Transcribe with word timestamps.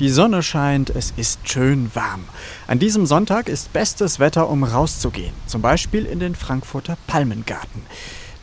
Die 0.00 0.10
Sonne 0.10 0.44
scheint, 0.44 0.90
es 0.90 1.12
ist 1.16 1.48
schön 1.48 1.90
warm. 1.92 2.24
An 2.68 2.78
diesem 2.78 3.04
Sonntag 3.04 3.48
ist 3.48 3.72
bestes 3.72 4.20
Wetter, 4.20 4.48
um 4.48 4.62
rauszugehen, 4.62 5.34
zum 5.46 5.60
Beispiel 5.60 6.06
in 6.06 6.20
den 6.20 6.36
Frankfurter 6.36 6.96
Palmengarten. 7.08 7.82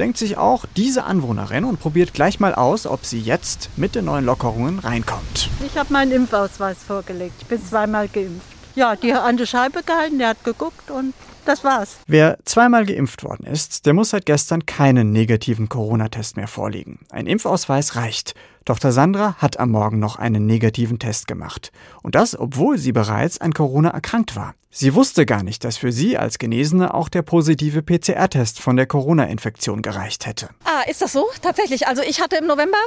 Denkt 0.00 0.18
sich 0.18 0.36
auch 0.36 0.64
diese 0.76 1.04
Anwohnerin 1.04 1.62
und 1.62 1.78
probiert 1.78 2.12
gleich 2.12 2.40
mal 2.40 2.56
aus, 2.56 2.88
ob 2.88 3.04
sie 3.04 3.20
jetzt 3.20 3.70
mit 3.76 3.94
den 3.94 4.06
neuen 4.06 4.24
Lockerungen 4.24 4.80
reinkommt. 4.80 5.48
Ich 5.64 5.78
habe 5.78 5.92
meinen 5.92 6.10
Impfausweis 6.10 6.78
vorgelegt. 6.84 7.34
Ich 7.42 7.46
bin 7.46 7.64
zweimal 7.64 8.08
geimpft. 8.08 8.48
Ja, 8.74 8.96
die 8.96 9.14
hat 9.14 9.22
an 9.22 9.36
der 9.36 9.46
Scheibe 9.46 9.84
gehalten, 9.84 10.18
der 10.18 10.30
hat 10.30 10.42
geguckt 10.42 10.90
und 10.90 11.14
das 11.44 11.62
war's. 11.62 11.98
Wer 12.08 12.38
zweimal 12.44 12.84
geimpft 12.84 13.22
worden 13.22 13.46
ist, 13.46 13.86
der 13.86 13.94
muss 13.94 14.10
seit 14.10 14.26
gestern 14.26 14.66
keinen 14.66 15.12
negativen 15.12 15.68
Corona-Test 15.68 16.36
mehr 16.36 16.48
vorlegen. 16.48 16.98
Ein 17.10 17.26
Impfausweis 17.26 17.94
reicht. 17.94 18.34
Tochter 18.64 18.92
Sandra 18.92 19.34
hat 19.38 19.60
am 19.60 19.70
Morgen 19.70 19.98
noch 19.98 20.16
einen 20.16 20.46
negativen 20.46 20.98
Test 20.98 21.26
gemacht. 21.26 21.70
Und 22.02 22.14
das, 22.14 22.38
obwohl 22.38 22.78
sie 22.78 22.92
bereits 22.92 23.38
an 23.38 23.52
Corona 23.52 23.90
erkrankt 23.90 24.36
war. 24.36 24.54
Sie 24.70 24.94
wusste 24.94 25.26
gar 25.26 25.42
nicht, 25.42 25.64
dass 25.64 25.76
für 25.76 25.92
sie 25.92 26.16
als 26.16 26.38
Genesene 26.38 26.94
auch 26.94 27.10
der 27.10 27.22
positive 27.22 27.82
PCR-Test 27.82 28.60
von 28.60 28.76
der 28.76 28.86
Corona-Infektion 28.86 29.82
gereicht 29.82 30.26
hätte. 30.26 30.48
Ah, 30.64 30.82
ist 30.88 31.02
das 31.02 31.12
so? 31.12 31.26
Tatsächlich. 31.42 31.86
Also 31.86 32.02
ich 32.02 32.22
hatte 32.22 32.36
im 32.36 32.46
November 32.46 32.78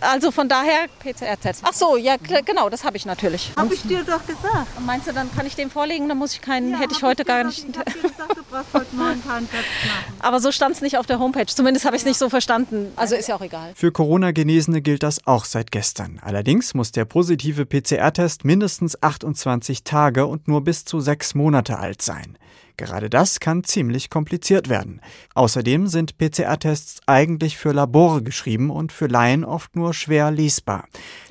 also 0.00 0.30
von 0.30 0.48
daher 0.48 0.86
PCR-Test. 1.00 1.62
Ach 1.64 1.72
so, 1.72 1.96
ja 1.96 2.16
genau, 2.16 2.68
das 2.68 2.84
habe 2.84 2.96
ich 2.96 3.06
natürlich. 3.06 3.52
Habe 3.56 3.74
ich 3.74 3.82
dir 3.82 4.04
doch 4.04 4.24
gesagt. 4.26 4.68
Meinst 4.86 5.08
du, 5.08 5.12
dann 5.12 5.34
kann 5.34 5.46
ich 5.46 5.56
den 5.56 5.70
vorlegen? 5.70 6.08
Dann 6.08 6.18
muss 6.18 6.34
ich 6.34 6.40
keinen, 6.40 6.70
ja, 6.70 6.78
hätte 6.78 6.94
ich 6.94 7.02
heute 7.02 7.22
ich 7.22 7.28
gar 7.28 7.44
nicht. 7.44 7.66
Ich 7.68 7.78
habe 7.78 7.90
dir 7.90 8.02
gesagt, 8.02 8.36
du 8.36 8.42
brauchst 8.50 8.74
heute 8.74 8.96
Morgen 8.96 9.22
keinen 9.26 9.50
Test 9.50 9.64
machen. 9.86 10.14
Aber 10.20 10.40
so 10.40 10.52
stand 10.52 10.76
es 10.76 10.82
nicht 10.82 10.98
auf 10.98 11.06
der 11.06 11.18
Homepage. 11.18 11.46
Zumindest 11.46 11.84
habe 11.84 11.96
ich 11.96 12.02
es 12.02 12.04
ja. 12.06 12.10
nicht 12.10 12.18
so 12.18 12.28
verstanden. 12.28 12.92
Also 12.96 13.16
ist 13.16 13.28
ja 13.28 13.34
auch 13.34 13.40
egal. 13.40 13.72
Für 13.74 13.90
Corona-Genesene 13.90 14.82
gilt 14.82 15.02
das 15.02 15.26
auch 15.26 15.44
seit 15.44 15.72
gestern. 15.72 16.20
Allerdings 16.22 16.74
muss 16.74 16.92
der 16.92 17.04
positive 17.04 17.66
PCR-Test 17.66 18.44
mindestens 18.44 19.02
28 19.02 19.82
Tage 19.84 20.26
und 20.26 20.48
nur 20.48 20.62
bis 20.62 20.84
zu 20.84 21.00
sechs 21.00 21.34
Monate 21.34 21.78
alt 21.78 22.02
sein. 22.02 22.38
Gerade 22.78 23.10
das 23.10 23.40
kann 23.40 23.64
ziemlich 23.64 24.08
kompliziert 24.08 24.68
werden. 24.68 25.00
Außerdem 25.34 25.88
sind 25.88 26.16
PCR-Tests 26.16 27.00
eigentlich 27.06 27.58
für 27.58 27.72
Labore 27.72 28.22
geschrieben 28.22 28.70
und 28.70 28.92
für 28.92 29.08
Laien 29.08 29.44
oft 29.44 29.74
nur 29.74 29.92
schwer 29.92 30.30
lesbar. 30.30 30.84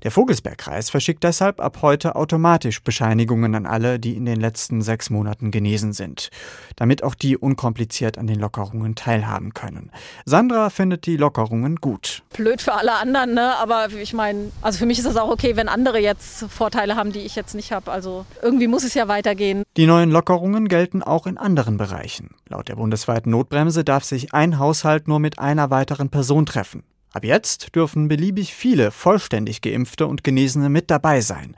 Der 0.03 0.11
Vogelsbergkreis 0.11 0.89
verschickt 0.89 1.23
deshalb 1.23 1.61
ab 1.61 1.79
heute 1.81 2.17
automatisch 2.17 2.83
Bescheinigungen 2.83 3.55
an 3.55 3.65
alle, 3.65 3.97
die 3.97 4.17
in 4.17 4.25
den 4.25 4.41
letzten 4.41 4.81
sechs 4.81 5.09
Monaten 5.09 5.49
genesen 5.49 5.93
sind, 5.93 6.31
damit 6.75 7.01
auch 7.01 7.15
die 7.15 7.37
unkompliziert 7.37 8.17
an 8.17 8.27
den 8.27 8.39
Lockerungen 8.39 8.95
teilhaben 8.95 9.53
können. 9.53 9.89
Sandra 10.25 10.69
findet 10.69 11.05
die 11.05 11.15
Lockerungen 11.15 11.77
gut. 11.77 12.23
Blöd 12.35 12.61
für 12.61 12.73
alle 12.73 12.95
anderen, 12.95 13.33
ne? 13.33 13.55
aber 13.55 13.87
ich 13.93 14.13
meine, 14.13 14.51
also 14.61 14.79
für 14.79 14.85
mich 14.85 14.97
ist 14.97 15.05
das 15.05 15.15
auch 15.15 15.29
okay, 15.29 15.55
wenn 15.55 15.69
andere 15.69 15.99
jetzt 15.99 16.43
Vorteile 16.49 16.97
haben, 16.97 17.13
die 17.13 17.19
ich 17.19 17.37
jetzt 17.37 17.55
nicht 17.55 17.71
habe. 17.71 17.89
Also 17.89 18.25
irgendwie 18.41 18.67
muss 18.67 18.83
es 18.83 18.93
ja 18.93 19.07
weitergehen. 19.07 19.63
Die 19.77 19.85
neuen 19.85 20.11
Lockerungen 20.11 20.67
gelten 20.67 21.01
auch 21.01 21.25
in 21.25 21.36
anderen 21.37 21.77
Bereichen. 21.77 22.31
Laut 22.47 22.67
der 22.67 22.75
bundesweiten 22.75 23.31
Notbremse 23.31 23.83
darf 23.83 24.03
sich 24.03 24.33
ein 24.33 24.59
Haushalt 24.59 25.07
nur 25.07 25.19
mit 25.19 25.39
einer 25.39 25.69
weiteren 25.69 26.09
Person 26.09 26.45
treffen. 26.45 26.83
Ab 27.13 27.23
jetzt 27.23 27.75
dürfen 27.75 28.07
beliebig 28.07 28.53
viele 28.53 28.91
vollständig 28.91 29.61
geimpfte 29.61 30.07
und 30.07 30.23
Genesene 30.23 30.69
mit 30.69 30.91
dabei 30.91 31.21
sein. 31.21 31.55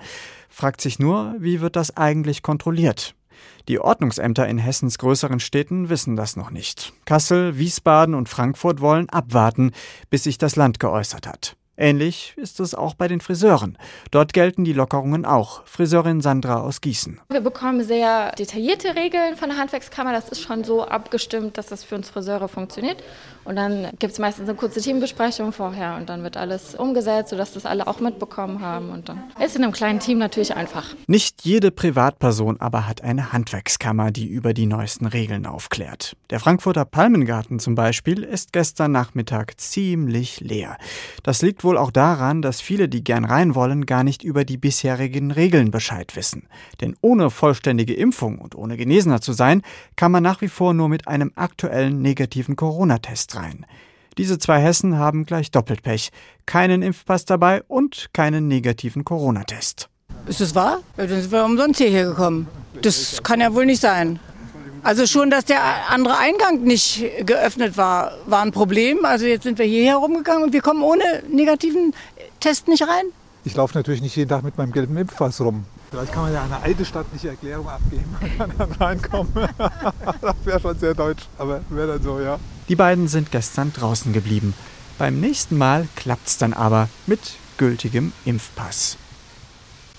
Fragt 0.47 0.81
sich 0.81 0.99
nur, 0.99 1.36
wie 1.39 1.61
wird 1.61 1.75
das 1.75 1.97
eigentlich 1.97 2.44
kontrolliert? 2.44 3.16
Die 3.67 3.80
Ordnungsämter 3.80 4.47
in 4.47 4.58
Hessens 4.58 4.97
größeren 4.97 5.39
Städten 5.39 5.89
wissen 5.89 6.16
das 6.16 6.36
noch 6.36 6.52
nicht. 6.52 6.93
Kassel, 7.05 7.58
Wiesbaden 7.58 8.16
und 8.16 8.30
Frankfurt 8.30 8.81
wollen 8.81 9.09
abwarten, 9.09 9.71
bis 10.09 10.23
sich 10.23 10.38
das 10.38 10.55
Land 10.55 10.80
geäußert 10.80 11.27
hat. 11.27 11.55
Ähnlich 11.80 12.33
ist 12.35 12.59
es 12.59 12.75
auch 12.75 12.94
bei 12.94 13.08
den 13.08 13.22
Friseuren. 13.22 13.77
Dort 14.11 14.33
gelten 14.33 14.66
die 14.66 14.73
Lockerungen 14.73 15.23
auch. 15.23 15.66
Friseurin 15.66 16.19
Sandra 16.19 16.59
aus 16.59 16.81
Gießen. 16.81 17.21
Wir 17.31 17.39
bekommen 17.39 17.81
sehr 17.86 18.33
detaillierte 18.33 18.97
Regeln 18.97 19.38
von 19.38 19.47
der 19.47 19.58
Handwerkskammer. 19.58 20.11
Das 20.11 20.27
ist 20.27 20.41
schon 20.41 20.66
so 20.66 20.83
abgestimmt, 20.83 21.58
dass 21.58 21.67
das 21.67 21.86
für 21.86 21.95
uns 21.95 22.09
Friseure 22.09 22.49
funktioniert. 22.49 23.02
Und 23.45 23.55
dann 23.55 23.87
gibt 23.98 24.11
es 24.14 24.20
meistens 24.20 24.49
eine 24.49 24.58
kurze 24.58 24.81
Teambesprechung 24.81 25.53
vorher 25.53 25.95
und 25.95 26.09
dann 26.09 26.21
wird 26.21 26.36
alles 26.36 26.76
umgesetzt, 26.76 27.30
sodass 27.30 27.53
das 27.53 27.65
alle 27.65 27.87
auch 27.87 28.02
mitbekommen 28.02 28.61
haben. 28.61 28.89
Und 28.89 29.08
dann 29.08 29.23
ist 29.43 29.55
in 29.55 29.64
einem 29.64 29.71
kleinen 29.71 29.99
Team 29.99 30.17
natürlich 30.17 30.55
einfach. 30.55 30.93
Nicht 31.08 31.45
jede 31.45 31.71
Privatperson 31.71 32.59
aber 32.59 32.87
hat 32.87 33.02
eine 33.02 33.32
Handwerkskammer, 33.32 34.11
die 34.11 34.27
über 34.27 34.53
die 34.53 34.65
neuesten 34.65 35.05
Regeln 35.05 35.45
aufklärt. 35.45 36.17
Der 36.30 36.39
Frankfurter 36.42 36.83
Palmengarten 36.83 37.58
zum 37.59 37.73
Beispiel 37.73 38.23
ist 38.23 38.52
gestern 38.52 38.92
Nachmittag 38.92 39.59
ziemlich 39.59 40.42
leer. 40.42 40.77
Das 41.23 41.42
liegt 41.42 41.64
wohl 41.64 41.68
auch 41.77 41.91
daran, 41.91 42.41
dass 42.41 42.61
viele, 42.61 42.89
die 42.89 43.03
gern 43.03 43.25
rein 43.25 43.55
wollen, 43.55 43.85
gar 43.85 44.03
nicht 44.03 44.23
über 44.23 44.45
die 44.45 44.57
bisherigen 44.57 45.31
Regeln 45.31 45.71
Bescheid 45.71 46.15
wissen. 46.15 46.47
Denn 46.81 46.95
ohne 47.02 47.30
vollständige 47.30 47.93
Impfung 47.93 48.39
und 48.39 48.55
ohne 48.55 48.77
Genesener 48.77 49.21
zu 49.21 49.33
sein, 49.33 49.61
kann 49.95 50.11
man 50.11 50.23
nach 50.23 50.41
wie 50.41 50.47
vor 50.47 50.73
nur 50.73 50.89
mit 50.89 51.08
einem 51.08 51.31
aktuellen 51.35 52.02
negativen 52.02 52.55
Corona-Test 52.55 53.35
rein. 53.35 53.65
Diese 54.17 54.37
zwei 54.37 54.61
Hessen 54.61 54.97
haben 54.97 55.25
gleich 55.25 55.52
doppelt 55.52 55.83
Pech. 55.83 56.09
Keinen 56.45 56.81
Impfpass 56.81 57.25
dabei 57.25 57.63
und 57.67 58.09
keinen 58.13 58.47
negativen 58.47 59.05
Corona-Test. 59.05 59.87
Ist 60.27 60.41
das 60.41 60.55
wahr? 60.55 60.79
Dann 60.97 61.08
sind 61.08 61.31
wir 61.31 61.45
umsonst 61.45 61.79
hierher 61.79 62.05
gekommen. 62.05 62.47
Das 62.81 63.23
kann 63.23 63.39
ja 63.39 63.53
wohl 63.53 63.65
nicht 63.65 63.81
sein. 63.81 64.19
Also 64.83 65.05
schon, 65.05 65.29
dass 65.29 65.45
der 65.45 65.61
andere 65.89 66.17
Eingang 66.17 66.63
nicht 66.63 67.03
geöffnet 67.25 67.77
war, 67.77 68.13
war 68.25 68.41
ein 68.41 68.51
Problem. 68.51 69.05
Also 69.05 69.25
jetzt 69.25 69.43
sind 69.43 69.57
wir 69.57 69.65
hierher 69.65 69.97
rumgegangen 69.97 70.43
und 70.43 70.53
wir 70.53 70.61
kommen 70.61 70.81
ohne 70.83 71.03
negativen 71.31 71.93
Test 72.39 72.67
nicht 72.67 72.83
rein. 72.83 73.05
Ich 73.43 73.55
laufe 73.55 73.77
natürlich 73.77 74.01
nicht 74.01 74.15
jeden 74.15 74.29
Tag 74.29 74.43
mit 74.43 74.57
meinem 74.57 74.71
gelben 74.71 74.97
Impfpass 74.97 75.41
rum. 75.41 75.65
Vielleicht 75.91 76.13
kann 76.13 76.23
man 76.23 76.33
ja 76.33 76.43
eine 76.43 76.61
alte 76.61 76.85
stattliche 76.85 77.29
Erklärung 77.29 77.67
abgeben 77.67 78.15
kann 78.37 78.51
dann 78.57 78.71
reinkommen. 78.73 79.33
das 80.21 80.35
wäre 80.43 80.59
schon 80.59 80.77
sehr 80.77 80.93
deutsch, 80.93 81.23
aber 81.37 81.61
wäre 81.69 81.93
dann 81.93 82.03
so, 82.03 82.19
ja. 82.19 82.39
Die 82.67 82.75
beiden 82.75 83.07
sind 83.07 83.31
gestern 83.31 83.73
draußen 83.73 84.13
geblieben. 84.13 84.53
Beim 84.97 85.19
nächsten 85.19 85.57
Mal 85.57 85.87
klappt's 85.95 86.37
dann 86.37 86.53
aber 86.53 86.89
mit 87.07 87.19
gültigem 87.57 88.11
Impfpass. 88.25 88.97